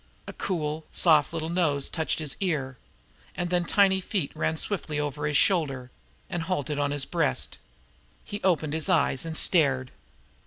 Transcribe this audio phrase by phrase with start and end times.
[0.25, 2.79] A cool, soft little nose touched his ear,
[3.37, 5.91] and then tiny feet ran swiftly over his shoulder,
[6.27, 7.59] and halted on his breast.
[8.25, 9.91] He opened his eyes, and stared.